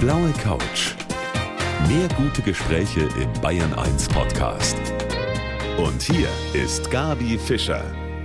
[0.00, 0.94] blaue Couch.
[1.88, 4.76] Mehr gute Gespräche im Bayern 1 Podcast.
[5.76, 7.82] Und hier ist Gabi Fischer.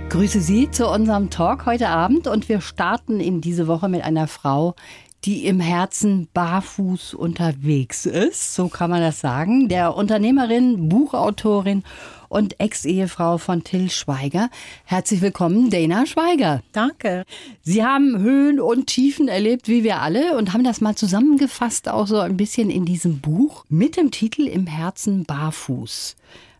[0.08, 4.28] Grüße Sie zu unserem Talk heute Abend und wir starten in diese Woche mit einer
[4.28, 4.76] Frau,
[5.24, 9.68] die im Herzen barfuß unterwegs ist, so kann man das sagen.
[9.68, 11.82] Der Unternehmerin, Buchautorin
[12.28, 14.50] und Ex-Ehefrau von Till Schweiger.
[14.84, 16.62] Herzlich willkommen, Dana Schweiger.
[16.72, 17.24] Danke.
[17.62, 22.06] Sie haben Höhen und Tiefen erlebt, wie wir alle, und haben das mal zusammengefasst, auch
[22.06, 26.16] so ein bisschen in diesem Buch mit dem Titel Im Herzen barfuß.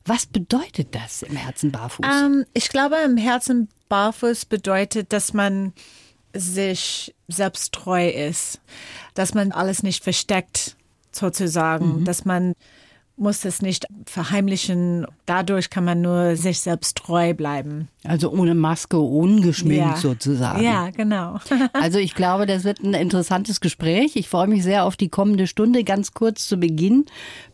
[0.07, 2.07] Was bedeutet das im Herzen barfuß?
[2.07, 5.73] Ähm, ich glaube, im Herzen barfuß bedeutet, dass man
[6.35, 8.61] sich selbst treu ist,
[9.15, 10.77] dass man alles nicht versteckt,
[11.13, 12.05] sozusagen, mhm.
[12.05, 12.55] dass man
[13.17, 15.07] muss es nicht verheimlichen.
[15.27, 17.89] Dadurch kann man nur sich selbst treu bleiben.
[18.03, 19.97] Also ohne Maske, ungeschminkt ja.
[19.97, 20.63] sozusagen.
[20.63, 21.39] Ja, genau.
[21.73, 24.17] also ich glaube, das wird ein interessantes Gespräch.
[24.17, 25.85] Ich freue mich sehr auf die kommende Stunde.
[25.85, 27.07] Ganz kurz zu Beginn.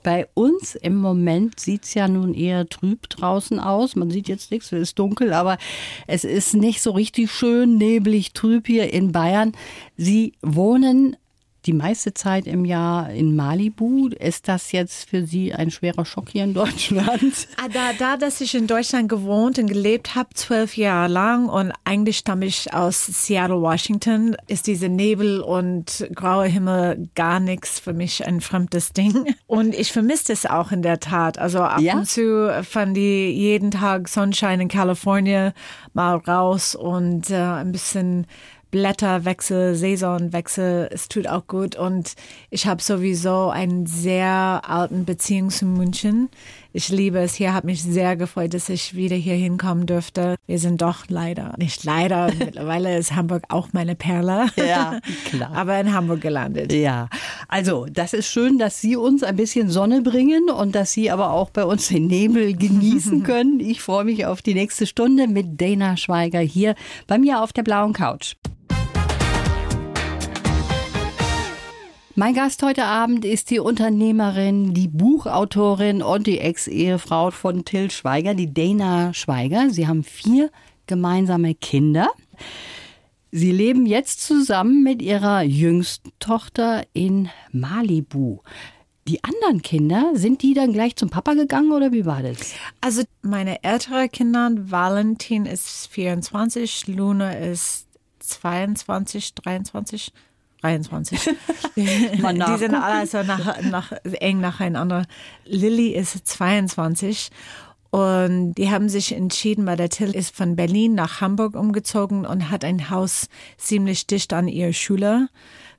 [0.02, 3.96] Bei uns im Moment sieht es ja nun eher trüb draußen aus.
[3.96, 5.58] Man sieht jetzt nichts, es ist dunkel, aber
[6.06, 9.52] es ist nicht so richtig schön, neblig, trüb hier in Bayern.
[9.96, 11.16] Sie wohnen
[11.66, 14.08] die meiste Zeit im Jahr in Malibu.
[14.08, 17.48] Ist das jetzt für Sie ein schwerer Schock hier in Deutschland?
[17.62, 21.72] Ah, da, da dass ich in Deutschland gewohnt und gelebt habe, zwölf Jahre lang und
[21.84, 27.92] eigentlich stamme ich aus Seattle, Washington, ist diese Nebel und graue Himmel gar nichts für
[27.92, 29.34] mich ein fremdes Ding.
[29.46, 31.38] Und ich vermisse es auch in der Tat.
[31.38, 31.94] Also ab ja?
[31.94, 35.52] und zu fand ich jeden Tag Sonnenschein in Kalifornien
[35.92, 38.26] mal raus und äh, ein bisschen
[38.70, 41.76] Blätterwechsel, Saisonwechsel, es tut auch gut.
[41.76, 42.14] Und
[42.50, 46.28] ich habe sowieso einen sehr alten Beziehung zu München.
[46.72, 50.36] Ich liebe es hier, habe mich sehr gefreut, dass ich wieder hier hinkommen dürfte.
[50.46, 54.46] Wir sind doch leider, nicht leider, mittlerweile ist Hamburg auch meine Perle.
[54.56, 55.50] Ja, klar.
[55.52, 56.72] Aber in Hamburg gelandet.
[56.72, 57.08] Ja,
[57.48, 61.32] also das ist schön, dass Sie uns ein bisschen Sonne bringen und dass Sie aber
[61.32, 63.58] auch bei uns den Nebel genießen können.
[63.58, 66.76] Ich freue mich auf die nächste Stunde mit Dana Schweiger hier
[67.08, 68.36] bei mir auf der blauen Couch.
[72.20, 78.34] Mein Gast heute Abend ist die Unternehmerin, die Buchautorin und die Ex-Ehefrau von Till Schweiger,
[78.34, 79.70] die Dana Schweiger.
[79.70, 80.50] Sie haben vier
[80.86, 82.10] gemeinsame Kinder.
[83.32, 88.40] Sie leben jetzt zusammen mit ihrer jüngsten Tochter in Malibu.
[89.08, 92.52] Die anderen Kinder, sind die dann gleich zum Papa gegangen oder wie war das?
[92.82, 97.86] Also meine ältere Kinder, Valentin ist 24, Luna ist
[98.18, 100.12] 22, 23.
[100.60, 101.30] 23.
[101.76, 101.86] die
[102.58, 105.06] sind alle so nach, nach, eng nacheinander.
[105.44, 107.30] Lilly ist 22
[107.90, 112.50] und die haben sich entschieden, weil der Till ist von Berlin nach Hamburg umgezogen und
[112.50, 115.28] hat ein Haus ziemlich dicht an ihre Schule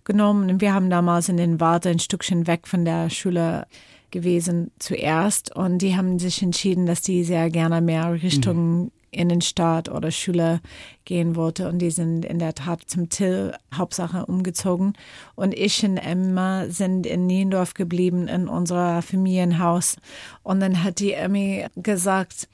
[0.04, 0.50] genommen.
[0.50, 3.66] Und wir haben damals in den Warte ein Stückchen weg von der Schule
[4.12, 5.56] gewesen zuerst.
[5.56, 8.92] Und die haben sich entschieden, dass die sehr gerne mehr Richtung mhm.
[9.12, 10.62] Innenstadt oder Schule
[11.06, 11.68] gehen wollte.
[11.68, 14.94] Und die sind in der Tat zum Till Hauptsache umgezogen.
[15.36, 19.98] Und ich und Emma sind in Niendorf geblieben in unser Familienhaus.
[20.44, 22.48] Und dann hat die Emmy gesagt,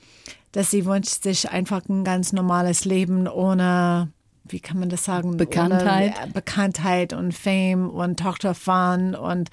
[0.52, 4.12] dass sie wünscht sich einfach ein ganz normales Leben ohne
[4.50, 5.38] wie kann man das sagen?
[5.38, 6.14] Bekanntheit.
[6.22, 9.50] Ohne Bekanntheit und Fame und Tochter fahren und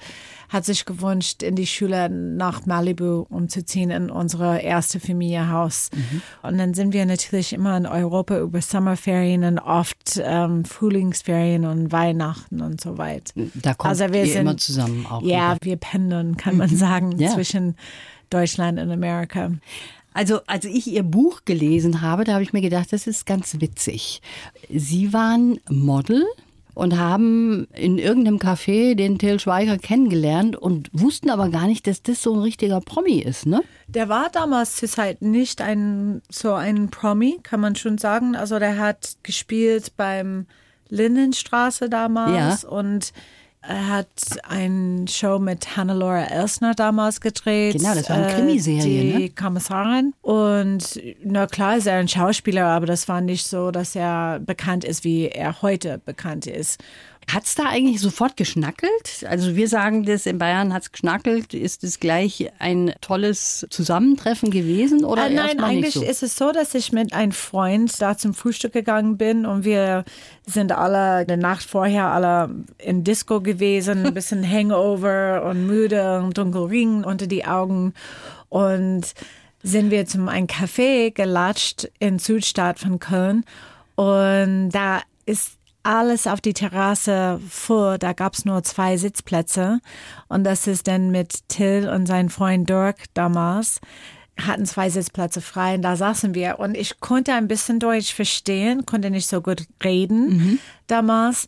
[0.49, 5.89] hat sich gewünscht, in die Schule nach Malibu umzuziehen, in unsere erste Familienhaus.
[5.93, 6.21] Mhm.
[6.43, 11.91] Und dann sind wir natürlich immer in Europa über Sommerferien und oft ähm, Frühlingsferien und
[11.91, 13.33] Weihnachten und so weiter.
[13.55, 15.21] Da kommt also wir sind, immer zusammen auch.
[15.21, 15.57] Ja, wieder.
[15.61, 16.77] wir pendeln, kann man mhm.
[16.77, 17.31] sagen, ja.
[17.31, 17.75] zwischen
[18.29, 19.51] Deutschland und Amerika.
[20.15, 23.59] Also, als ich Ihr Buch gelesen habe, da habe ich mir gedacht, das ist ganz
[23.59, 24.21] witzig.
[24.69, 26.25] Sie waren Model
[26.73, 32.01] und haben in irgendeinem Café den Till Schweiger kennengelernt und wussten aber gar nicht, dass
[32.01, 33.61] das so ein richtiger Promi ist, ne?
[33.89, 38.37] Der war damals zur Zeit nicht ein so ein Promi, kann man schon sagen.
[38.37, 40.45] Also der hat gespielt beim
[40.87, 42.69] Lindenstraße damals ja.
[42.69, 43.11] und
[43.67, 44.07] hat
[44.43, 47.77] eine Show mit Hannelore Elsner damals gedreht.
[47.77, 49.13] Genau, das war eine Krimiserie.
[49.13, 49.29] Die ne?
[49.29, 50.13] Kommissarin.
[50.21, 54.83] Und na klar ist er ein Schauspieler, aber das war nicht so, dass er bekannt
[54.83, 56.79] ist, wie er heute bekannt ist.
[57.27, 59.25] Hat es da eigentlich sofort geschnackelt?
[59.27, 61.53] Also wir sagen das, in Bayern hat es geschnackelt.
[61.55, 65.03] Ist es gleich ein tolles Zusammentreffen gewesen?
[65.03, 66.03] Oder äh, nein, eigentlich so?
[66.03, 70.05] ist es so, dass ich mit einem Freund da zum Frühstück gegangen bin und wir
[70.45, 76.37] sind alle eine Nacht vorher alle in Disco gewesen, ein bisschen Hangover und müde und
[76.37, 77.93] Dunkelring unter die Augen
[78.49, 79.13] und
[79.63, 83.45] sind wir zum ein Café gelatscht in Südstadt von Köln
[83.95, 87.97] und da ist alles auf die Terrasse vor.
[87.97, 89.79] Da gab es nur zwei Sitzplätze.
[90.27, 93.79] Und das ist dann mit Till und seinem Freund Dirk damals
[94.37, 98.85] hatten zwei Sitzplätze frei und da saßen wir und ich konnte ein bisschen Deutsch verstehen,
[98.85, 100.59] konnte nicht so gut reden mhm.
[100.87, 101.47] damals.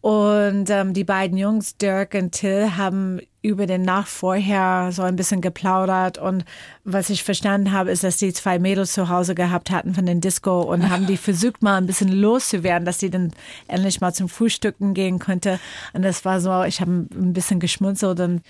[0.00, 5.16] Und ähm, die beiden Jungs, Dirk und Till, haben über den Nacht vorher so ein
[5.16, 6.18] bisschen geplaudert.
[6.18, 6.44] Und
[6.84, 10.20] was ich verstanden habe, ist, dass die zwei Mädels zu Hause gehabt hatten von den
[10.20, 13.32] Disco und haben die versucht, mal ein bisschen loszuwerden, dass sie dann
[13.66, 15.58] endlich mal zum Frühstücken gehen könnte.
[15.94, 18.42] Und das war so, ich habe ein bisschen geschmunzelt und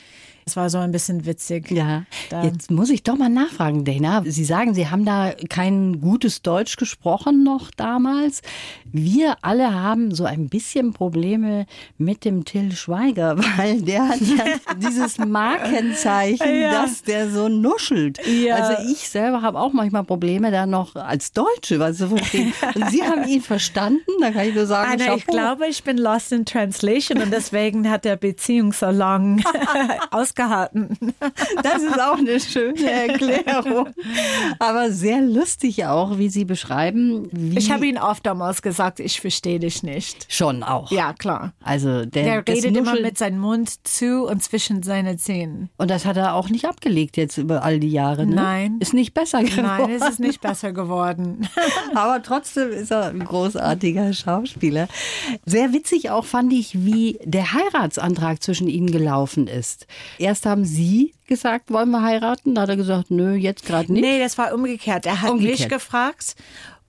[0.48, 1.70] es war so ein bisschen witzig.
[1.70, 2.04] Ja.
[2.30, 2.42] Da.
[2.42, 4.22] Jetzt muss ich doch mal nachfragen, Dana.
[4.24, 8.40] Sie sagen, Sie haben da kein gutes Deutsch gesprochen noch damals.
[8.90, 11.66] Wir alle haben so ein bisschen Probleme
[11.98, 14.44] mit dem Till Schweiger, weil der hat ja
[14.76, 16.82] dieses Markenzeichen, ja.
[16.82, 18.18] dass der so nuschelt.
[18.26, 18.56] Ja.
[18.56, 22.54] Also ich selber habe auch manchmal Probleme, da noch als Deutsche was zu verstehen.
[22.74, 25.98] Und Sie haben ihn verstanden, da kann ich nur sagen, Anna, ich glaube, ich bin
[25.98, 28.86] lost in translation und deswegen hat der Beziehung so
[30.38, 30.96] ausgehalten.
[31.62, 33.88] Das ist auch eine schöne Erklärung.
[34.58, 37.29] Aber sehr lustig auch, wie Sie beschreiben.
[37.32, 40.26] Wie ich habe ihn oft damals gesagt, ich verstehe dich nicht.
[40.32, 40.90] Schon auch.
[40.90, 41.52] Ja, klar.
[41.62, 45.69] Also der, der redet immer mit seinem Mund zu und zwischen seine Zähnen.
[45.76, 48.26] Und das hat er auch nicht abgelegt jetzt über all die Jahre.
[48.26, 48.37] Ne?
[48.37, 48.76] Nein.
[48.81, 49.62] Ist nicht besser geworden.
[49.62, 51.49] Nein, es ist nicht besser geworden.
[51.94, 54.88] Aber trotzdem ist er ein großartiger Schauspieler.
[55.44, 59.87] Sehr witzig auch fand ich, wie der Heiratsantrag zwischen ihnen gelaufen ist.
[60.28, 62.54] Erst haben Sie gesagt, wollen wir heiraten?
[62.54, 64.02] Da hat er gesagt, nö, jetzt gerade nicht.
[64.02, 65.06] Nee, das war umgekehrt.
[65.06, 65.58] Er hat umgekehrt.
[65.58, 66.36] mich gefragt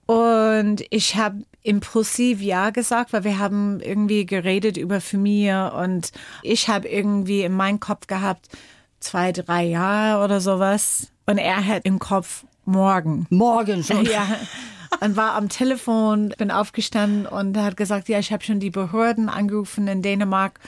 [0.04, 6.68] und ich habe impulsiv Ja gesagt, weil wir haben irgendwie geredet über Familie und ich
[6.68, 8.50] habe irgendwie in meinem Kopf gehabt,
[8.98, 11.10] zwei, drei Jahre oder sowas.
[11.24, 13.26] Und er hat im Kopf morgen.
[13.30, 14.04] Morgen schon.
[14.04, 14.26] Ja.
[15.00, 19.30] und war am Telefon, bin aufgestanden und hat gesagt, ja, ich habe schon die Behörden
[19.30, 20.60] angerufen in Dänemark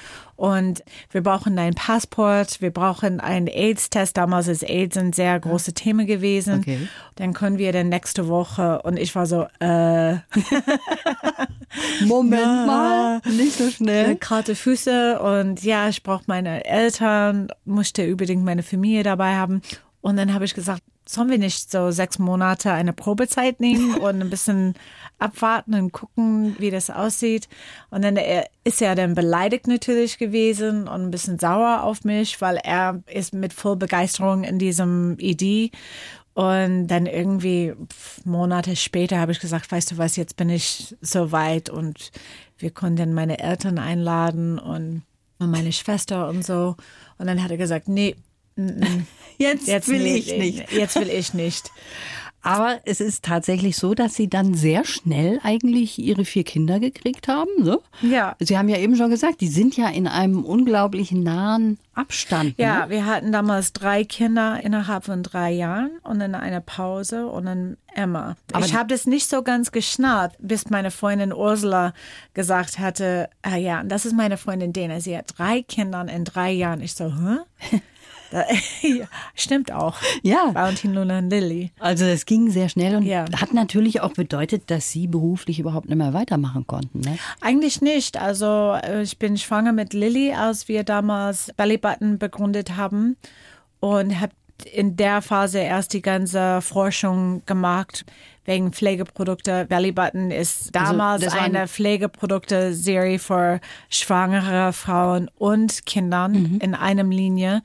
[0.42, 4.16] und wir brauchen ein Passport, wir brauchen einen AIDS-Test.
[4.16, 6.58] Damals ist AIDS ein sehr großes Thema gewesen.
[6.58, 6.88] Okay.
[7.14, 10.14] Dann können wir dann nächste Woche und ich war so, äh.
[12.04, 14.16] Moment ja, mal, nicht so schnell.
[14.16, 19.62] Karte Füße und ja, ich brauche meine Eltern, musste unbedingt meine Familie dabei haben.
[20.00, 24.20] Und dann habe ich gesagt, sollen wir nicht so sechs Monate eine Probezeit nehmen und
[24.20, 24.74] ein bisschen
[25.18, 27.48] abwarten und gucken, wie das aussieht.
[27.90, 28.18] Und dann
[28.64, 33.34] ist er dann beleidigt natürlich gewesen und ein bisschen sauer auf mich, weil er ist
[33.34, 35.70] mit voll Begeisterung in diesem Idee.
[36.34, 37.74] Und dann irgendwie
[38.24, 42.10] Monate später habe ich gesagt, weißt du was, jetzt bin ich so weit und
[42.56, 45.02] wir konnten meine Eltern einladen und
[45.38, 46.76] meine Schwester und so.
[47.18, 48.16] Und dann hat er gesagt, nee,
[49.38, 50.70] Jetzt, jetzt will ich nicht.
[50.70, 51.72] Jetzt will ich nicht.
[52.42, 57.28] Aber es ist tatsächlich so, dass Sie dann sehr schnell eigentlich Ihre vier Kinder gekriegt
[57.28, 57.50] haben.
[57.60, 57.82] So?
[58.02, 58.34] Ja.
[58.40, 62.54] Sie haben ja eben schon gesagt, die sind ja in einem unglaublich nahen Abstand.
[62.58, 62.90] Ja, ne?
[62.90, 67.76] wir hatten damals drei Kinder innerhalb von drei Jahren und dann eine Pause und dann
[67.94, 68.36] Emma.
[68.52, 71.92] Aber ich habe das nicht so ganz geschnallt, bis meine Freundin Ursula
[72.34, 75.00] gesagt hatte, ah ja, das ist meine Freundin Dena.
[75.00, 76.80] Sie hat drei Kinder in drei Jahren.
[76.80, 77.78] Ich so, hä?
[78.82, 79.96] ja, stimmt auch.
[80.22, 80.50] Ja.
[80.52, 81.70] Valentin, Luna und Lilly.
[81.78, 83.24] Also es ging sehr schnell und ja.
[83.40, 87.00] hat natürlich auch bedeutet, dass Sie beruflich überhaupt nicht mehr weitermachen konnten.
[87.00, 87.18] Ne?
[87.40, 88.20] Eigentlich nicht.
[88.20, 93.16] Also äh, ich bin schwanger mit Lilly, als wir damals Belly Button begründet haben
[93.80, 94.32] und habe
[94.64, 98.04] in der Phase erst die ganze Forschung gemacht
[98.44, 99.66] wegen Pflegeprodukte.
[99.66, 106.58] Belly Button ist also, damals also eine Pflegeprodukte-Serie für schwangere Frauen und Kindern mhm.
[106.60, 107.62] in einem Linie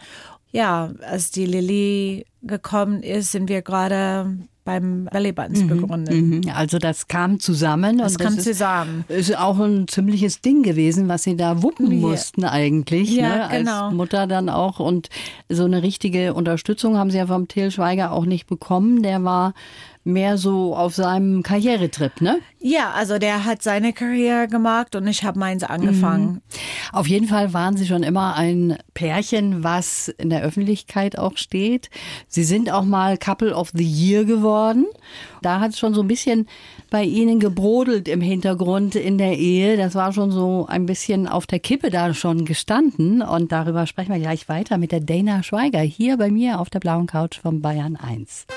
[0.51, 6.13] ja, als die Lilly gekommen ist, sind wir gerade beim Balletbands mhm, begründet.
[6.13, 6.41] Mhm.
[6.53, 7.99] Also das kam zusammen.
[7.99, 9.05] Das kam das zusammen.
[9.07, 11.97] Ist, ist auch ein ziemliches Ding gewesen, was sie da wuppen ja.
[11.99, 13.15] mussten eigentlich.
[13.15, 13.43] Ja, ne?
[13.45, 13.91] Als genau.
[13.91, 14.81] Mutter dann auch.
[14.81, 15.07] Und
[15.47, 19.03] so eine richtige Unterstützung haben sie ja vom Till Schweiger auch nicht bekommen.
[19.03, 19.53] Der war
[20.07, 22.39] mehr so auf seinem Karrieretrip, ne?
[22.59, 26.25] Ja, also der hat seine Karriere gemacht und ich habe meins angefangen.
[26.25, 26.41] Mhm.
[26.93, 31.89] Auf jeden Fall waren Sie schon immer ein Pärchen, was in der Öffentlichkeit auch steht.
[32.27, 34.56] Sie sind auch mal Couple of the Year geworden.
[35.41, 36.47] Da hat es schon so ein bisschen
[36.89, 39.77] bei Ihnen gebrodelt im Hintergrund in der Ehe.
[39.77, 43.21] Das war schon so ein bisschen auf der Kippe da schon gestanden.
[43.21, 46.79] Und darüber sprechen wir gleich weiter mit der Dana Schweiger hier bei mir auf der
[46.79, 48.47] blauen Couch von Bayern 1.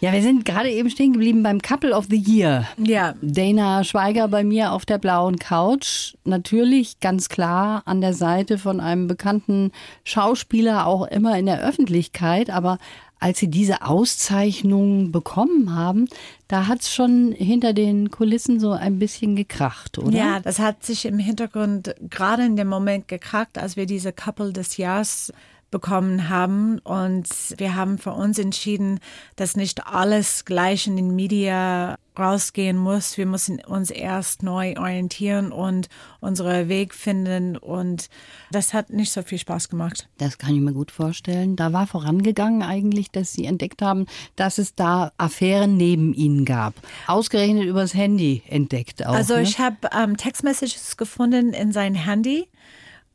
[0.00, 2.68] Ja, wir sind gerade eben stehen geblieben beim Couple of the Year.
[2.76, 3.14] Ja.
[3.20, 6.14] Dana Schweiger bei mir auf der blauen Couch.
[6.24, 9.72] Natürlich ganz klar an der Seite von einem bekannten
[10.04, 12.48] Schauspieler, auch immer in der Öffentlichkeit.
[12.50, 12.78] Aber
[13.20, 16.08] als sie diese Auszeichnung bekommen haben,
[16.46, 20.16] da hat es schon hinter den Kulissen so ein bisschen gekracht, oder?
[20.16, 24.52] Ja, das hat sich im Hintergrund gerade in dem Moment gekracht, als wir diese Couple
[24.52, 25.32] des Jahres
[25.70, 26.78] bekommen haben.
[26.80, 29.00] Und wir haben für uns entschieden,
[29.36, 33.16] dass nicht alles gleich in den Media rausgehen muss.
[33.16, 35.88] Wir müssen uns erst neu orientieren und
[36.20, 37.56] unseren Weg finden.
[37.56, 38.08] Und
[38.50, 40.08] das hat nicht so viel Spaß gemacht.
[40.18, 41.56] Das kann ich mir gut vorstellen.
[41.56, 44.06] Da war vorangegangen eigentlich, dass Sie entdeckt haben,
[44.36, 46.74] dass es da Affären neben Ihnen gab.
[47.06, 49.14] Ausgerechnet übers Handy entdeckt auch.
[49.14, 49.42] Also ne?
[49.42, 52.48] ich habe ähm, Textmessages gefunden in sein Handy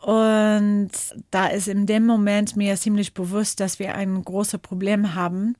[0.04, 0.92] und
[1.32, 5.56] da ist in dem Moment mir ziemlich bewusst, dass wir ein großes Problem haben.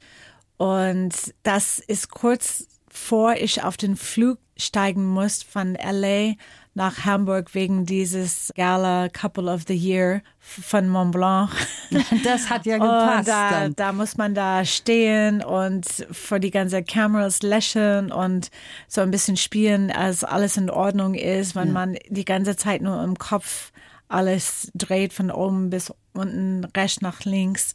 [0.58, 6.34] Und das ist kurz vor ich auf den Flug steigen muss von LA
[6.74, 11.50] nach Hamburg wegen dieses Gala Couple of the Year von Mont Blanc.
[12.26, 13.30] Das hat ja gepasst.
[13.30, 18.52] Da, da, muss man da stehen und vor die ganze Kameras lächeln und
[18.90, 21.74] so ein bisschen spielen, als alles in Ordnung ist, wenn ja.
[21.74, 23.72] man die ganze Zeit nur im Kopf
[24.14, 27.74] alles dreht von oben bis unten, rechts nach links.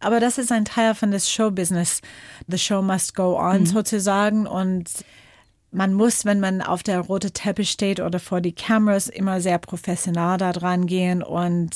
[0.00, 2.00] Aber das ist ein Teil von des Showbusiness.
[2.46, 3.66] The show must go on mhm.
[3.66, 4.90] sozusagen und
[5.70, 9.58] man muss, wenn man auf der rote Teppich steht oder vor die Kameras, immer sehr
[9.58, 11.70] professional da dran gehen und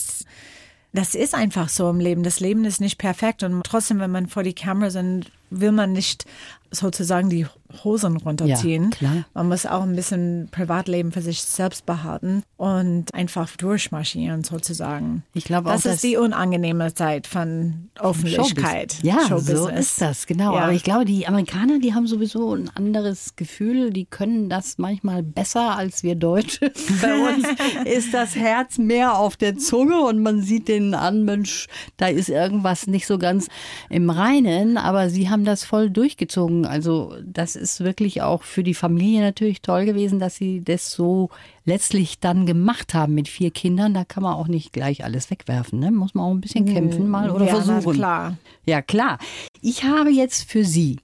[0.93, 2.23] das ist einfach so im Leben.
[2.23, 5.93] Das Leben ist nicht perfekt und trotzdem, wenn man vor die Kamera sind, will man
[5.93, 6.25] nicht
[6.71, 7.47] sozusagen die
[7.85, 8.85] Hosen runterziehen.
[8.85, 9.25] Ja, klar.
[9.35, 15.23] Man muss auch ein bisschen Privatleben für sich selbst behalten und einfach durchmarschieren sozusagen.
[15.35, 18.93] Ich glaube das auch, ist die unangenehme Zeit von Öffentlichkeit.
[18.93, 19.03] Showbiz.
[19.03, 19.59] Ja, Showbusiness.
[19.59, 20.55] so ist das, genau.
[20.55, 20.63] Ja.
[20.63, 23.91] Aber ich glaube, die Amerikaner, die haben sowieso ein anderes Gefühl.
[23.91, 26.73] Die können das manchmal besser als wir Deutsche.
[27.03, 27.47] Bei uns
[27.85, 31.67] ist das Herz mehr auf der Zunge und man sieht den an, Mensch,
[31.99, 33.49] da ist irgendwas nicht so ganz
[33.91, 36.65] im Reinen, aber sie haben das voll durchgezogen.
[36.65, 41.31] Also das ist wirklich auch für die Familie natürlich toll gewesen, dass sie das so
[41.65, 43.95] letztlich dann gemacht haben mit vier Kindern.
[43.95, 45.79] Da kann man auch nicht gleich alles wegwerfen.
[45.79, 45.91] Ne?
[45.91, 47.95] Muss man auch ein bisschen kämpfen mal oder ja, versuchen.
[47.95, 48.37] klar.
[48.65, 49.19] Ja, klar.
[49.61, 50.99] Ich habe jetzt für Sie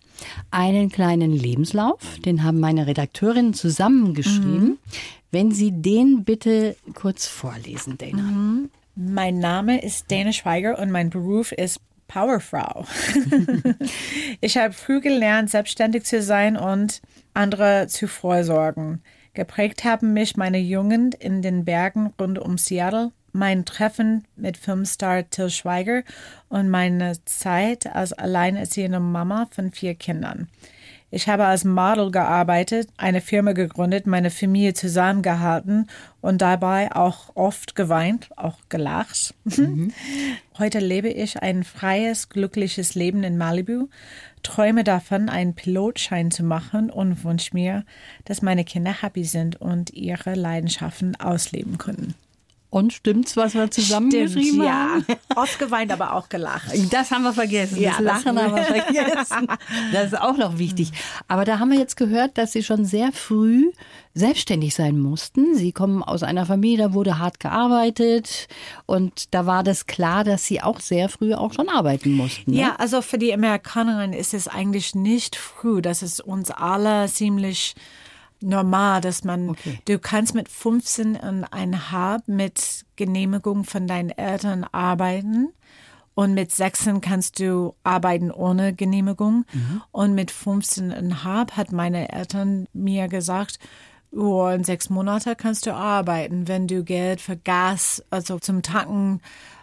[0.50, 2.18] einen kleinen Lebenslauf.
[2.24, 4.64] Den haben meine Redakteurinnen zusammengeschrieben.
[4.64, 4.78] Mhm.
[5.30, 8.22] Wenn Sie den bitte kurz vorlesen, Dana.
[8.22, 8.70] Mhm.
[8.96, 12.86] Mein Name ist Dana Schweiger und mein Beruf ist Powerfrau.
[14.40, 19.02] ich habe früh gelernt, selbstständig zu sein und andere zu vorsorgen.
[19.34, 25.28] Geprägt haben mich meine Jugend in den Bergen rund um Seattle, mein Treffen mit Filmstar
[25.28, 26.04] Till Schweiger
[26.48, 30.48] und meine Zeit als alleinerziehende Mama von vier Kindern.
[31.14, 35.88] Ich habe als Model gearbeitet, eine Firma gegründet, meine Familie zusammengehalten
[36.20, 39.32] und dabei auch oft geweint, auch gelacht.
[39.44, 39.92] Mhm.
[40.58, 43.86] Heute lebe ich ein freies, glückliches Leben in Malibu,
[44.42, 47.84] träume davon, einen Pilotschein zu machen und wünsche mir,
[48.24, 52.14] dass meine Kinder happy sind und ihre Leidenschaften ausleben können.
[52.74, 55.04] Und stimmt's, was wir zusammengeschrieben Stimmt, haben?
[55.08, 55.16] Ja.
[55.36, 56.72] Oft geweint, aber auch gelacht.
[56.90, 57.80] Das haben wir vergessen.
[57.80, 59.46] Ja, das Lachen das haben wir vergessen.
[59.92, 60.90] Das ist auch noch wichtig.
[61.28, 63.70] Aber da haben wir jetzt gehört, dass Sie schon sehr früh
[64.12, 65.54] selbstständig sein mussten.
[65.54, 68.48] Sie kommen aus einer Familie, da wurde hart gearbeitet
[68.86, 72.50] und da war das klar, dass Sie auch sehr früh auch schon arbeiten mussten.
[72.50, 72.58] Ne?
[72.58, 75.80] Ja, also für die Amerikanerin ist es eigentlich nicht früh.
[75.80, 77.76] Das ist uns alle ziemlich
[78.44, 79.80] normal, dass man, okay.
[79.86, 85.48] du kannst mit 15 und ein halb mit Genehmigung von deinen Eltern arbeiten.
[86.14, 89.44] Und mit 16 kannst du arbeiten ohne Genehmigung.
[89.52, 89.82] Mhm.
[89.90, 93.58] Und mit 15,5 hat meine Eltern mir gesagt,
[94.12, 99.20] oh, in sechs Monate kannst du arbeiten, wenn du Geld für Gas, also zum Tanken,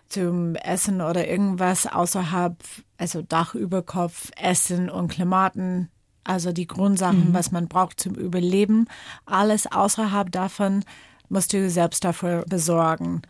[0.10, 2.58] zum Essen oder irgendwas außerhalb,
[2.98, 5.90] also Dach über Kopf, Essen und Klimaten
[6.24, 7.34] also die Grundsachen, mhm.
[7.34, 8.88] was man braucht zum Überleben.
[9.26, 10.84] Alles außerhalb davon
[11.30, 13.22] musst du selbst dafür besorgen.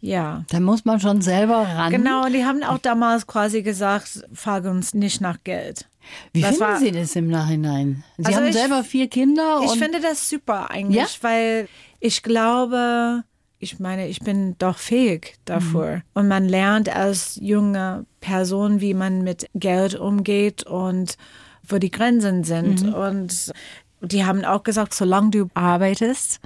[0.00, 0.44] Ja.
[0.50, 1.92] Da muss man schon selber ran.
[1.92, 5.86] Genau, und die haben auch damals quasi gesagt, frage uns nicht nach Geld.
[6.32, 8.02] Wie das finden war, Sie das im Nachhinein?
[8.18, 9.60] Sie also haben ich, selber vier Kinder.
[9.64, 11.22] ich finde das super eigentlich, ja?
[11.22, 11.68] weil
[12.00, 13.22] ich glaube,
[13.60, 15.96] ich meine, ich bin doch fähig dafür.
[15.96, 16.02] Mhm.
[16.14, 21.16] Und man lernt als junge Person, wie man mit Geld umgeht und
[21.66, 22.82] wo die Grenzen sind.
[22.82, 22.94] Mhm.
[22.94, 23.52] Und
[24.00, 26.40] die haben auch gesagt, solange du arbeitest,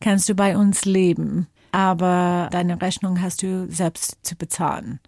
[0.00, 1.46] kannst du bei uns leben.
[1.72, 4.98] Aber deine Rechnung hast du selbst zu bezahlen.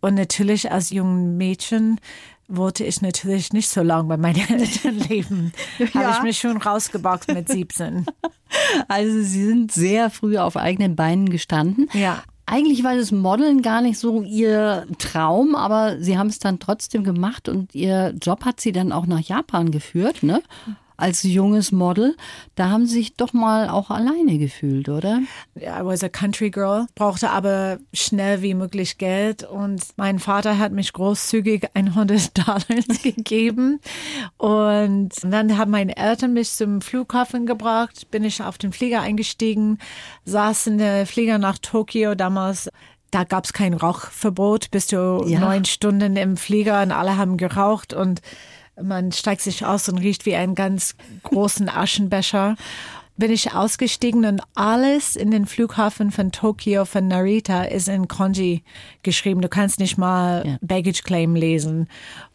[0.00, 2.00] Und natürlich als jungen Mädchen
[2.48, 5.52] wollte ich natürlich nicht so lange bei meinen Eltern leben.
[5.78, 5.94] Ja.
[5.94, 8.06] Habe ich mich schon rausgeboxt mit 17.
[8.88, 11.88] Also Sie sind sehr früh auf eigenen Beinen gestanden.
[11.92, 12.22] Ja.
[12.46, 17.02] Eigentlich war das Modeln gar nicht so Ihr Traum, aber Sie haben es dann trotzdem
[17.02, 20.40] gemacht und Ihr Job hat Sie dann auch nach Japan geführt, ne?
[20.96, 22.16] Als junges Model,
[22.54, 25.20] da haben Sie sich doch mal auch alleine gefühlt, oder?
[25.56, 30.72] I was a country girl, brauchte aber schnell wie möglich Geld und mein Vater hat
[30.72, 32.60] mich großzügig 100 Dollar
[33.02, 33.80] gegeben.
[34.38, 39.78] Und dann haben meine Eltern mich zum Flughafen gebracht, bin ich auf den Flieger eingestiegen,
[40.24, 42.70] saß in der Flieger nach Tokio damals.
[43.10, 45.38] Da gab es kein Rauchverbot, bist du ja.
[45.38, 47.94] neun Stunden im Flieger und alle haben geraucht.
[47.94, 48.20] Und
[48.82, 52.56] man steigt sich aus und riecht wie einen ganz großen Aschenbecher.
[53.18, 58.62] Bin ich ausgestiegen und alles in den Flughafen von Tokio, von Narita, ist in Konji
[59.02, 59.40] geschrieben.
[59.40, 60.56] Du kannst nicht mal ja.
[60.60, 61.88] Baggage Claim lesen.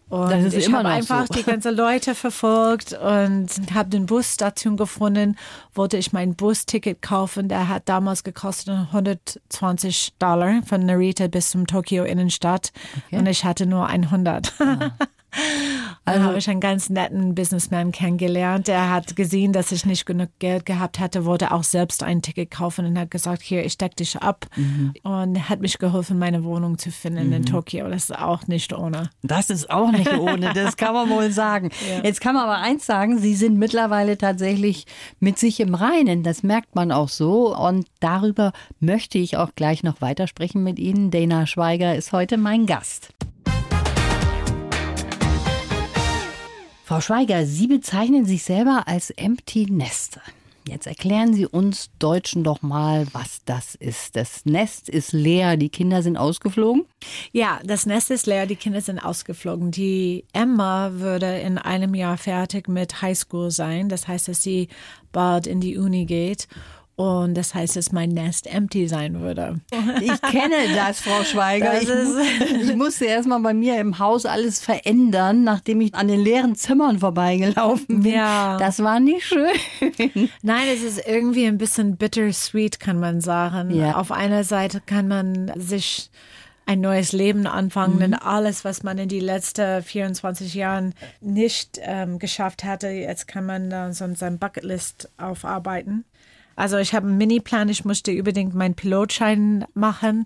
[0.10, 1.36] Und ich habe einfach so.
[1.36, 5.38] die ganzen Leute verfolgt und habe den Busstation gefunden,
[5.74, 7.48] wollte ich mein Busticket kaufen.
[7.48, 12.74] Der hat damals gekostet 120 Dollar von Narita bis zum Tokio Innenstadt
[13.08, 13.20] okay.
[13.20, 14.54] und ich hatte nur 100.
[14.60, 14.92] Ja.
[16.04, 18.68] Also habe ich einen ganz netten Businessman kennengelernt.
[18.68, 22.50] Der hat gesehen, dass ich nicht genug Geld gehabt hatte, wollte auch selbst ein Ticket
[22.50, 24.48] kaufen und hat gesagt, hier, ich deck dich ab.
[24.56, 24.94] Mhm.
[25.04, 27.34] Und hat mich geholfen, meine Wohnung zu finden mhm.
[27.34, 27.88] in Tokio.
[27.88, 29.12] Das ist auch nicht ohne.
[29.22, 31.70] Das ist auch nicht ohne, das kann man wohl sagen.
[31.88, 32.04] Ja.
[32.04, 34.88] Jetzt kann man aber eins sagen, Sie sind mittlerweile tatsächlich
[35.20, 36.24] mit sich im Reinen.
[36.24, 37.56] Das merkt man auch so.
[37.56, 41.12] Und darüber möchte ich auch gleich noch weitersprechen mit Ihnen.
[41.12, 43.14] Dana Schweiger ist heute mein Gast.
[46.92, 50.20] Frau Schweiger, Sie bezeichnen sich selber als Empty Nester.
[50.68, 54.18] Jetzt erklären Sie uns Deutschen doch mal, was das ist.
[54.18, 56.84] Das Nest ist leer, die Kinder sind ausgeflogen?
[57.32, 59.72] Ja, das Nest ist leer, die Kinder sind ausgeflogen.
[59.72, 63.88] Die Emma würde in einem Jahr fertig mit Highschool sein.
[63.88, 64.68] Das heißt, dass sie
[65.14, 66.50] bald in die Uni geht.
[66.96, 69.60] Und das heißt, dass mein Nest empty sein würde.
[70.02, 71.74] Ich kenne das, Frau Schweiger.
[71.74, 76.20] Das ich, ich musste erstmal bei mir im Haus alles verändern, nachdem ich an den
[76.20, 78.14] leeren Zimmern vorbeigelaufen bin.
[78.14, 78.58] Ja.
[78.58, 79.56] Das war nicht schön.
[80.44, 83.72] Nein, es ist irgendwie ein bisschen bittersweet, kann man sagen.
[83.72, 83.96] Ja.
[83.96, 86.12] Auf einer Seite kann man sich
[86.66, 88.00] ein neues Leben anfangen, mhm.
[88.00, 93.46] denn alles, was man in die letzten 24 Jahren nicht ähm, geschafft hatte, jetzt kann
[93.46, 96.06] man da so seine Bucketlist aufarbeiten.
[96.56, 100.26] Also ich habe einen Mini-Plan, ich musste unbedingt meinen Pilotschein machen.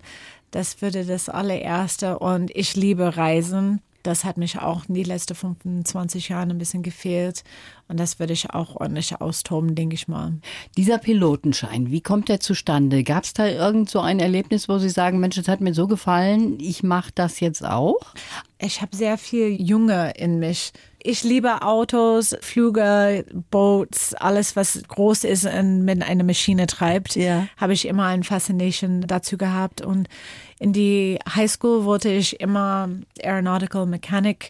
[0.52, 3.82] Das würde das allererste und ich liebe Reisen.
[4.06, 7.44] Das hat mich auch in die letzten 25 Jahren ein bisschen gefehlt.
[7.88, 10.34] Und das würde ich auch ordentlich austoben, denke ich mal.
[10.78, 13.04] Dieser Pilotenschein, wie kommt der zustande?
[13.04, 15.88] Gab es da irgend so ein Erlebnis, wo Sie sagen, Mensch, es hat mir so
[15.88, 18.14] gefallen, ich mache das jetzt auch?
[18.58, 20.72] Ich habe sehr viel Junge in mich
[21.06, 27.48] ich liebe Autos, Flüge, Boats, alles, was groß ist und mit einer Maschine treibt, ja.
[27.58, 29.82] habe ich immer ein Fascination dazu gehabt.
[29.82, 30.10] Und
[30.58, 32.90] in die Highschool wollte ich immer
[33.22, 34.50] Aeronautical Mechanic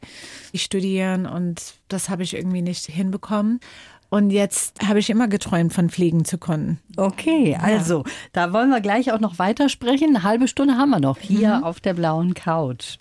[0.55, 3.59] studieren und das habe ich irgendwie nicht hinbekommen.
[4.09, 6.79] Und jetzt habe ich immer geträumt, von Fliegen zu können.
[6.95, 8.11] Okay, also ja.
[8.31, 10.15] da wollen wir gleich auch noch weitersprechen.
[10.15, 11.63] Eine halbe Stunde haben wir noch hier mhm.
[11.65, 12.97] auf der blauen Couch.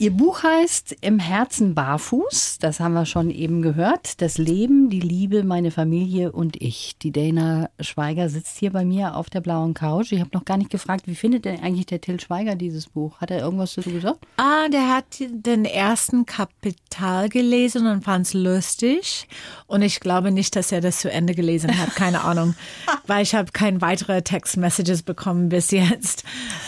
[0.00, 2.58] Ihr Buch heißt Im Herzen barfuß.
[2.60, 4.22] Das haben wir schon eben gehört.
[4.22, 6.94] Das Leben, die Liebe, meine Familie und ich.
[7.02, 10.12] Die Dana Schweiger sitzt hier bei mir auf der blauen Couch.
[10.12, 13.20] Ich habe noch gar nicht gefragt, wie findet denn eigentlich der Till Schweiger dieses Buch?
[13.20, 14.24] Hat er irgendwas dazu gesagt?
[14.36, 19.26] Ah, der hat den ersten Kapital gelesen und fand es lustig.
[19.66, 21.96] Und ich glaube nicht, dass er das zu Ende gelesen hat.
[21.96, 22.54] Keine Ahnung.
[23.08, 26.22] Weil ich habe keine weitere Textmessages bekommen bis jetzt.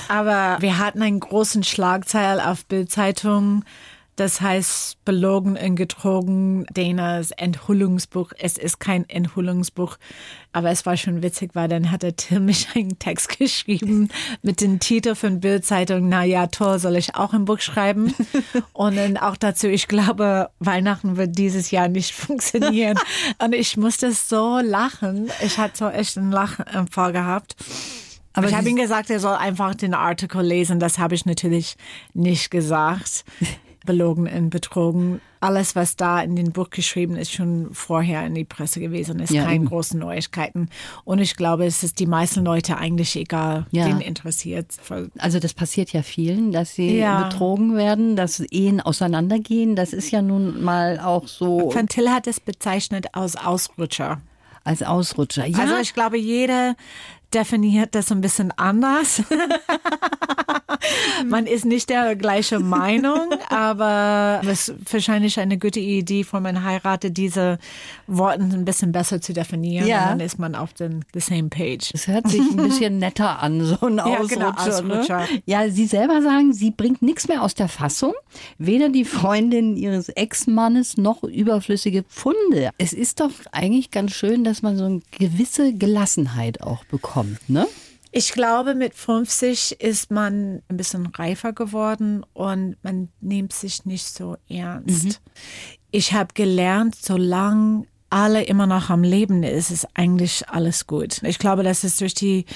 [0.08, 3.64] Aber wir hatten einen großen Schlagzeil auf Bildzeitung Zeitung.
[4.16, 8.33] Das heißt Belogen und Getrogen, Danas Enthüllungsbuch.
[8.38, 9.96] Es ist kein Enthüllungsbuch,
[10.52, 14.11] aber es war schon witzig, weil dann hat der Tim mich einen Text geschrieben
[14.42, 16.11] mit dem Titel von Bildzeitung.
[16.11, 18.12] Na ja, toll, soll ich auch ein Buch schreiben?
[18.74, 22.98] Und dann auch dazu, ich glaube, Weihnachten wird dieses Jahr nicht funktionieren.
[23.42, 25.30] Und ich musste so lachen.
[25.42, 27.56] Ich hatte so echt einen Lachen vorgehabt.
[28.32, 30.78] Aber ich habe ihm gesagt, er soll einfach den Artikel lesen.
[30.78, 31.76] Das habe ich natürlich
[32.14, 33.24] nicht gesagt.
[33.86, 35.22] Belogen und betrogen.
[35.40, 39.32] Alles, was da in dem Buch geschrieben ist, schon vorher in die Presse gewesen, ist
[39.32, 40.68] ja, keine großen Neuigkeiten.
[41.04, 43.86] Und ich glaube, es ist die meisten Leute eigentlich egal, ja.
[43.86, 44.66] denen interessiert.
[45.16, 47.24] Also das passiert ja vielen, dass sie ja.
[47.24, 49.76] betrogen werden, dass Ehen auseinandergehen.
[49.76, 51.72] Das ist ja nun mal auch so.
[51.74, 54.20] Van Till hat es bezeichnet als Ausrutscher.
[54.62, 55.58] Als Ausrutscher, ja.
[55.58, 56.76] Also ich glaube, jeder
[57.34, 59.22] definiert das ein bisschen anders.
[61.26, 66.64] Man ist nicht der gleiche Meinung, aber es ist wahrscheinlich eine gute Idee, wenn man
[66.64, 67.58] heiratet, diese
[68.06, 69.86] Worte ein bisschen besser zu definieren.
[69.86, 70.08] Ja.
[70.08, 71.90] Dann ist man auf den the same page.
[71.92, 74.36] Es hört sich ein bisschen netter an, so ein ja, Ausrutscher.
[74.36, 75.18] Genau, Ausrutscher.
[75.20, 75.42] Ne?
[75.46, 78.14] Ja, Sie selber sagen, Sie bringt nichts mehr aus der Fassung.
[78.58, 82.70] Weder die Freundin Ihres Ex-Mannes noch überflüssige Pfunde.
[82.78, 87.66] Es ist doch eigentlich ganz schön, dass man so eine gewisse Gelassenheit auch bekommt, ne?
[88.12, 94.06] Ich glaube, mit 50 ist man ein bisschen reifer geworden und man nimmt sich nicht
[94.06, 95.04] so ernst.
[95.04, 95.14] Mhm.
[95.92, 101.22] Ich habe gelernt, solange alle immer noch am Leben ist, ist eigentlich alles gut.
[101.22, 102.46] Ich glaube, das ist durch die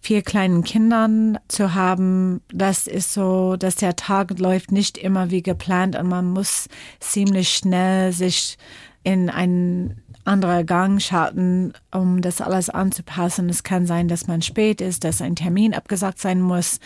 [0.00, 5.42] vier kleinen Kindern zu haben, das ist so, dass der Tag läuft nicht immer wie
[5.42, 8.58] geplant und man muss ziemlich schnell sich
[9.04, 13.48] in einen anderer Gang schalten, um das alles anzupassen.
[13.48, 16.78] Es kann sein, dass man spät ist, dass ein Termin abgesagt sein muss.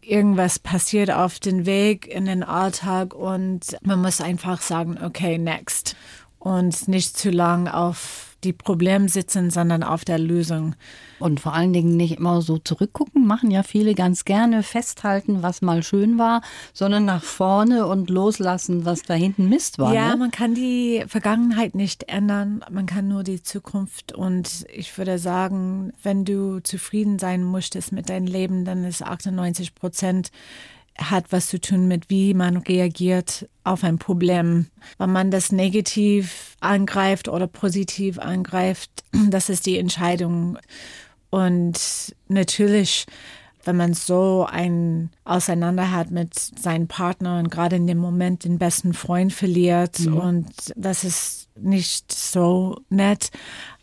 [0.00, 5.96] Irgendwas passiert auf den Weg in den Alltag und man muss einfach sagen, okay, next.
[6.38, 10.74] Und nicht zu lang auf die Probleme sitzen, sondern auf der Lösung.
[11.18, 15.62] Und vor allen Dingen nicht immer so zurückgucken, machen ja viele ganz gerne, festhalten, was
[15.62, 19.94] mal schön war, sondern nach vorne und loslassen, was da hinten Mist war.
[19.94, 20.16] Ja, ne?
[20.16, 24.12] man kann die Vergangenheit nicht ändern, man kann nur die Zukunft.
[24.12, 29.74] Und ich würde sagen, wenn du zufrieden sein möchtest mit deinem Leben, dann ist 98
[29.76, 30.32] Prozent
[30.98, 34.66] hat was zu tun mit, wie man reagiert auf ein Problem.
[34.98, 40.58] Wenn man das negativ angreift oder positiv angreift, das ist die Entscheidung.
[41.30, 43.06] Und natürlich,
[43.64, 48.58] wenn man so ein Auseinander hat mit seinem Partner und gerade in dem Moment den
[48.58, 50.16] besten Freund verliert mhm.
[50.16, 53.30] und das ist nicht so nett.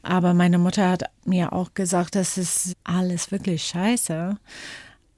[0.03, 4.37] Aber meine Mutter hat mir auch gesagt, das ist alles wirklich scheiße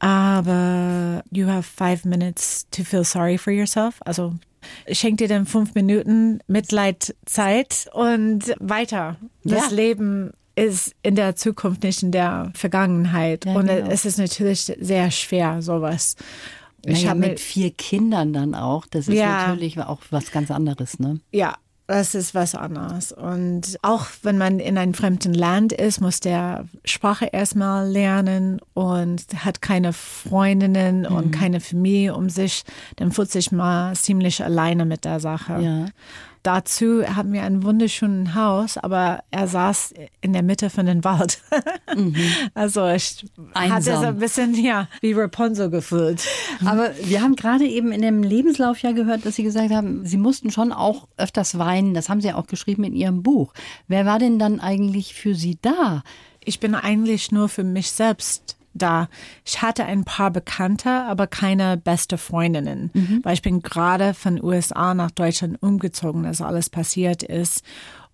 [0.02, 4.00] aber you have five minutes to feel sorry for yourself.
[4.04, 4.34] Also
[4.92, 9.18] schenk dir dann fünf Minuten Mitleidzeit und weiter.
[9.44, 9.76] Das ja.
[9.76, 13.46] Leben ist in der Zukunft, nicht in der Vergangenheit.
[13.46, 13.90] Ja, und genau.
[13.90, 16.16] es ist natürlich sehr schwer, sowas.
[16.84, 18.88] Ich habe mit vier Kindern dann auch.
[18.88, 19.50] Das ist ja.
[19.50, 21.20] natürlich auch was ganz anderes, ne?
[21.32, 23.12] Ja, das ist was anderes.
[23.12, 29.26] Und auch wenn man in einem fremden Land ist, muss der Sprache erstmal lernen und
[29.44, 31.16] hat keine Freundinnen mhm.
[31.16, 32.64] und keine Familie um sich,
[32.96, 35.62] dann fühlt sich mal ziemlich alleine mit der Sache.
[35.62, 35.86] Ja.
[36.44, 41.42] Dazu haben wir ein wunderschönes Haus, aber er saß in der Mitte von dem Wald.
[41.94, 42.16] Mhm.
[42.54, 43.76] Also ich Einsam.
[43.76, 46.26] hatte so ein bisschen ja, wie Rapunzel gefühlt.
[46.66, 50.16] Aber wir haben gerade eben in dem Lebenslauf ja gehört, dass Sie gesagt haben, Sie
[50.16, 51.94] mussten schon auch öfters weinen.
[51.94, 53.54] Das haben Sie auch geschrieben in Ihrem Buch.
[53.90, 56.02] Wer war denn dann eigentlich für Sie da?
[56.46, 59.10] Ich bin eigentlich nur für mich selbst da.
[59.46, 63.20] Ich hatte ein paar Bekannte, aber keine beste Freundinnen, mhm.
[63.24, 67.64] weil ich bin gerade von USA nach Deutschland umgezogen, als alles passiert ist.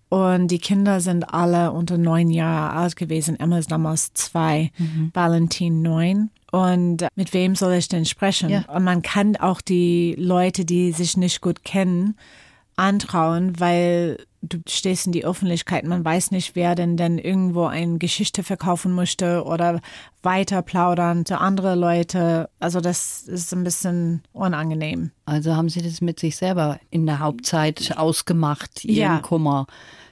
[0.08, 3.38] Und die Kinder sind alle unter neun Jahre alt gewesen.
[3.38, 5.10] Emma ist damals zwei, mhm.
[5.12, 6.30] Valentin neun.
[6.50, 8.48] Und mit wem soll ich denn sprechen?
[8.48, 8.64] Ja.
[8.74, 12.16] Und man kann auch die Leute, die sich nicht gut kennen,
[12.78, 17.98] antrauen, weil du stehst in die Öffentlichkeit, man weiß nicht, wer denn denn irgendwo eine
[17.98, 19.80] Geschichte verkaufen möchte oder
[20.22, 22.48] weiter plaudern zu anderen Leute.
[22.60, 25.10] Also das ist ein bisschen unangenehm.
[25.26, 29.18] Also haben Sie das mit sich selber in der Hauptzeit ausgemacht, Ihren ja.
[29.18, 29.66] Kummer.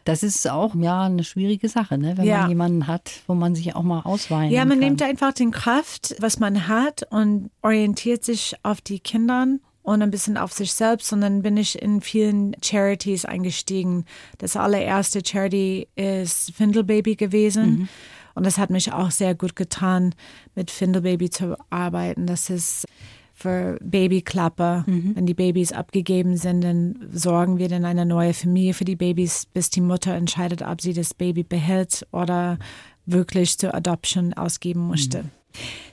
[0.05, 2.17] Das ist auch ja eine schwierige Sache, ne?
[2.17, 2.41] wenn ja.
[2.41, 4.89] man jemanden hat, wo man sich auch mal ausweinen Ja, man kann.
[4.89, 9.47] nimmt einfach den Kraft, was man hat und orientiert sich auf die Kinder
[9.87, 11.13] und ein bisschen auf sich selbst.
[11.13, 14.05] Und dann bin ich in vielen Charities eingestiegen.
[14.39, 17.65] Das allererste Charity ist Findelbaby gewesen.
[17.65, 17.89] Mhm.
[18.35, 20.13] Und das hat mich auch sehr gut getan,
[20.57, 22.27] mit Findelbaby zu arbeiten.
[22.27, 22.87] Das ist
[23.33, 24.83] für Babyklappe.
[24.89, 25.13] Mhm.
[25.15, 29.47] Wenn die Babys abgegeben sind, dann sorgen wir dann eine neue Familie für die Babys,
[29.47, 32.59] bis die Mutter entscheidet, ob sie das Baby behält oder
[33.05, 35.23] wirklich zur Adoption ausgeben möchte.
[35.23, 35.31] Mhm.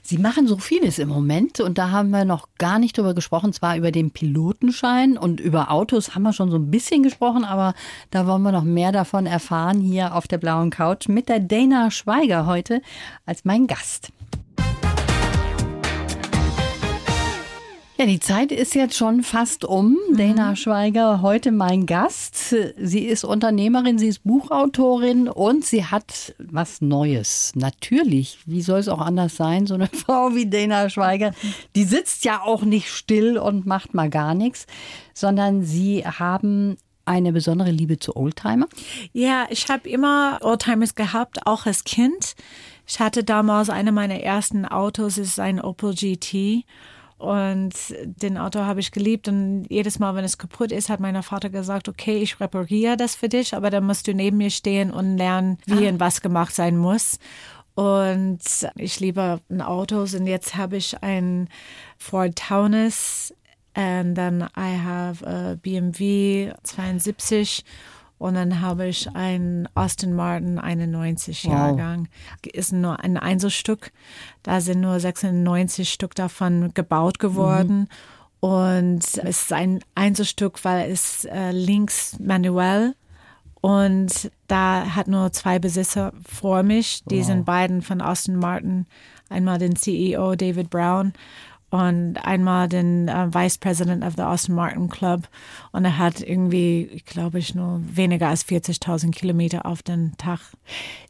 [0.02, 3.54] Sie machen so vieles im Moment und da haben wir noch gar nicht drüber gesprochen,
[3.54, 7.72] zwar über den Pilotenschein und über Autos haben wir schon so ein bisschen gesprochen, aber
[8.10, 11.90] da wollen wir noch mehr davon erfahren hier auf der blauen Couch mit der Dana
[11.90, 12.82] Schweiger heute
[13.24, 14.12] als mein Gast.
[18.04, 19.96] Ja, die Zeit ist jetzt schon fast um.
[20.10, 20.16] Mhm.
[20.18, 22.54] Dana Schweiger, heute mein Gast.
[22.76, 27.52] Sie ist Unternehmerin, sie ist Buchautorin und sie hat was Neues.
[27.54, 31.32] Natürlich, wie soll es auch anders sein, so eine Frau wie Dana Schweiger,
[31.74, 34.66] die sitzt ja auch nicht still und macht mal gar nichts,
[35.14, 38.66] sondern sie haben eine besondere Liebe zu Oldtimer?
[39.14, 42.34] Ja, ich habe immer Oldtimers gehabt, auch als Kind.
[42.86, 46.66] Ich hatte damals eine meiner ersten Autos, ist ein Opel GT.
[47.16, 47.72] Und
[48.04, 49.28] den Auto habe ich geliebt.
[49.28, 53.14] Und jedes Mal, wenn es kaputt ist, hat mein Vater gesagt, okay, ich repariere das
[53.14, 55.90] für dich, aber dann musst du neben mir stehen und lernen, wie ah.
[55.90, 57.18] und was gemacht sein muss.
[57.74, 58.40] Und
[58.76, 61.48] ich liebe Autos und jetzt habe ich ein
[61.98, 63.34] Ford Taunus
[63.76, 67.64] und dann I have a BMW 72
[68.24, 71.52] und dann habe ich ein Austin Martin 91 wow.
[71.52, 72.08] Jahrgang.
[72.54, 73.92] Ist nur ein Einzelstück.
[74.42, 77.80] Da sind nur 96 Stück davon gebaut geworden.
[77.80, 77.86] Mhm.
[78.40, 82.94] Und es ist ein Einzelstück, weil es äh, links manuell
[83.60, 87.04] und da hat nur zwei Besitzer vor mich.
[87.04, 87.26] Die wow.
[87.26, 88.86] sind beiden von Austin Martin.
[89.28, 91.12] Einmal den CEO David Brown
[91.74, 95.22] und einmal den äh, Vice President of the Austin Martin Club.
[95.72, 100.38] Und er hat irgendwie, glaube ich, nur weniger als 40.000 Kilometer auf den Tag.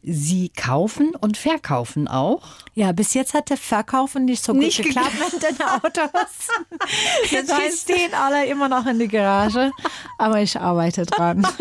[0.03, 2.43] Sie kaufen und verkaufen auch?
[2.73, 6.49] Ja, bis jetzt hat der Verkaufen nicht so nicht gut geklappt mit den Autos.
[7.31, 9.71] Jetzt heißt, stehen alle immer noch in der Garage,
[10.19, 11.47] aber ich arbeite dran.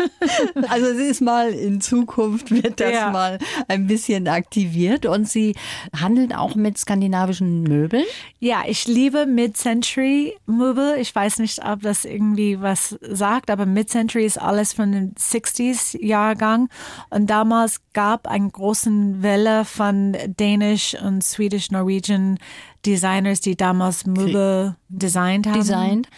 [0.68, 3.10] Also es ist mal in Zukunft wird das ja.
[3.10, 3.38] mal
[3.68, 5.54] ein bisschen aktiviert und Sie
[5.98, 8.04] handeln auch mit skandinavischen Möbeln?
[8.40, 10.96] Ja, ich liebe Mid-Century Möbel.
[10.98, 16.00] Ich weiß nicht, ob das irgendwie was sagt, aber Mid-Century ist alles von den 60s
[16.00, 16.68] Jahrgang.
[17.10, 22.38] Und damals gab einen großen Welle von Danish und Swedish Norwegian
[22.86, 25.58] Designers, die damals Möbel designt haben.
[25.58, 26.08] Designt.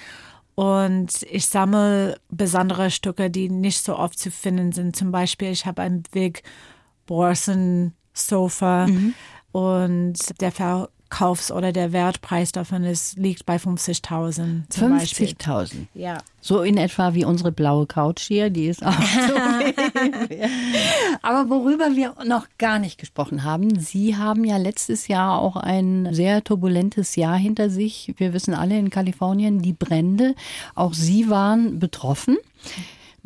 [0.55, 4.97] Und ich sammle besondere Stücke, die nicht so oft zu finden sind.
[4.97, 6.43] Zum Beispiel, ich habe ein Big
[7.07, 9.15] Borsen Sofa mhm.
[9.53, 14.69] und der Ver Kaufs- oder der Wertpreis davon ist, liegt bei 50.000.
[14.71, 15.87] 50.000?
[15.95, 16.19] Ja.
[16.43, 19.35] So in etwa wie unsere blaue Couch hier, die ist auch so.
[21.23, 26.13] Aber worüber wir noch gar nicht gesprochen haben, Sie haben ja letztes Jahr auch ein
[26.13, 28.13] sehr turbulentes Jahr hinter sich.
[28.19, 30.35] Wir wissen alle in Kalifornien die Brände.
[30.75, 32.37] Auch Sie waren betroffen.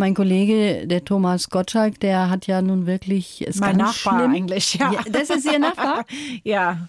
[0.00, 3.44] Mein Kollege, der Thomas Gottschalk, der hat ja nun wirklich.
[3.46, 4.34] Es mein Nachbar schlimm.
[4.34, 4.92] eigentlich, ja.
[4.92, 5.00] ja.
[5.12, 6.06] Das ist Ihr Nachbar?
[6.42, 6.88] ja.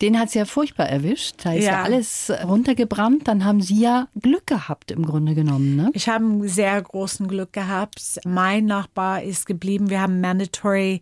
[0.00, 1.44] Den hat es ja furchtbar erwischt.
[1.44, 1.72] Da ist ja.
[1.72, 1.82] ja.
[1.82, 3.26] alles runtergebrannt.
[3.26, 5.74] Dann haben Sie ja Glück gehabt, im Grunde genommen.
[5.74, 5.90] Ne?
[5.94, 8.20] Ich habe einen sehr großen Glück gehabt.
[8.24, 9.90] Mein Nachbar ist geblieben.
[9.90, 11.00] Wir haben mandatory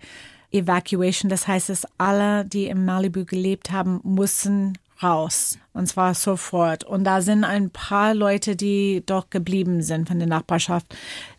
[0.52, 1.28] Evacuation.
[1.28, 5.58] Das heißt, dass alle, die im Malibu gelebt haben, mussten raus.
[5.74, 6.84] Und zwar sofort.
[6.84, 10.94] Und da sind ein paar Leute, die doch geblieben sind von der Nachbarschaft.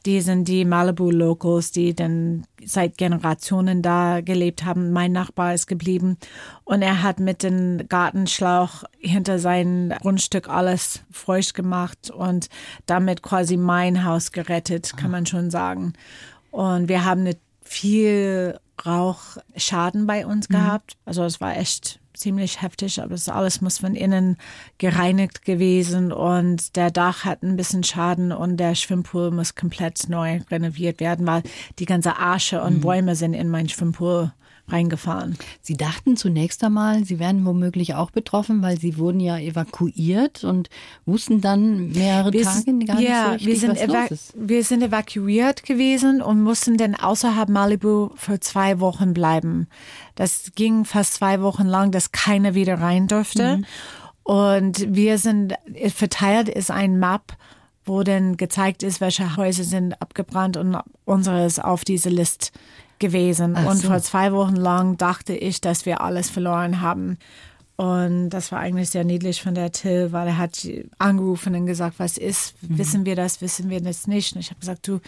[0.06, 4.91] Die sind die Malibu Locals, die dann seit Generationen da gelebt haben.
[4.91, 6.17] Mein Nachbar ist geblieben.
[6.63, 12.49] Und er hat mit dem Gartenschlauch hinter sein Grundstück alles feucht gemacht und
[12.88, 15.93] damit quasi mein Haus gerettet, kann man schon sagen.
[16.49, 20.54] Und wir haben nicht viel Rauchschaden bei uns mhm.
[20.54, 20.97] gehabt.
[21.06, 24.38] Also es war echt ziemlich heftig, aber das alles muss von innen
[24.78, 30.41] gereinigt gewesen und der Dach hat ein bisschen Schaden und der Schwimmpool muss komplett neu
[30.49, 31.43] renoviert werden, weil
[31.80, 32.82] die ganze Asche und mhm.
[32.82, 34.32] Bäume sind in mein Schwimmpool
[34.67, 35.38] reingefahren.
[35.62, 40.69] Sie dachten zunächst einmal, Sie wären womöglich auch betroffen, weil Sie wurden ja evakuiert und
[41.06, 44.34] wussten dann mehrere wir Tage gar ja, nicht so richtig, wir sind was los ist.
[44.36, 49.67] Wir sind evakuiert gewesen und mussten dann außerhalb Malibu für zwei Wochen bleiben.
[50.15, 53.58] Das ging fast zwei Wochen lang, dass keiner wieder rein durfte.
[53.58, 53.65] Mhm.
[54.23, 55.56] Und wir sind
[55.89, 57.36] verteilt ist ein Map,
[57.86, 62.52] wo dann gezeigt ist, welche Häuser sind abgebrannt und unseres auf diese Liste
[63.04, 63.56] gewesen.
[63.58, 63.88] Ach und so.
[63.88, 67.18] vor zwei Wochen lang dachte ich, dass wir alles verloren haben.
[67.76, 70.68] Und das war eigentlich sehr niedlich von der Till, weil er hat
[71.00, 72.78] angerufen und gesagt, was ist, mhm.
[72.78, 74.36] wissen wir das, wissen wir das nicht.
[74.36, 75.00] Und ich habe gesagt, du,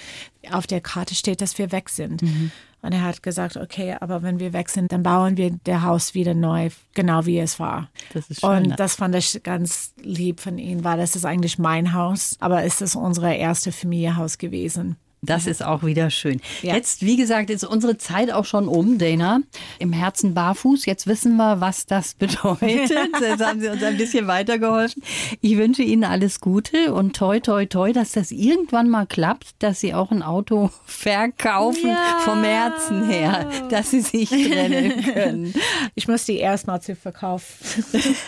[0.52, 2.22] auf der Karte steht, dass wir weg sind.
[2.22, 2.52] Mhm.
[2.82, 6.14] Und er hat gesagt, okay, aber wenn wir weg sind, dann bauen wir der Haus
[6.14, 7.90] wieder neu, genau wie es war.
[8.14, 8.50] Das ist schön.
[8.50, 12.64] Und das fand ich ganz lieb von ihm, weil das ist eigentlich mein Haus, aber
[12.64, 14.98] es ist unser erste Familienhaus gewesen.
[15.26, 16.42] Das ist auch wieder schön.
[16.62, 16.76] Ja.
[16.76, 19.42] Jetzt, wie gesagt, ist unsere Zeit auch schon um, Dana.
[19.80, 20.86] Im Herzen barfuß.
[20.86, 22.90] Jetzt wissen wir, was das bedeutet.
[22.90, 25.02] Jetzt haben Sie uns ein bisschen weitergeholfen.
[25.42, 29.80] Ich wünsche Ihnen alles Gute und toi, toi, toi, dass das irgendwann mal klappt, dass
[29.80, 32.20] Sie auch ein Auto verkaufen ja.
[32.22, 35.54] vom Herzen her, dass Sie sich trennen können.
[35.96, 37.44] Ich muss die erstmal zu Verkauf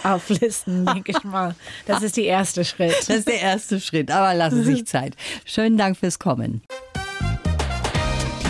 [0.04, 1.56] auflisten, denke ich mal.
[1.86, 2.96] Das ist der erste Schritt.
[3.00, 5.16] Das ist der erste Schritt, aber lassen Sie sich Zeit.
[5.46, 6.62] Schönen Dank fürs Kommen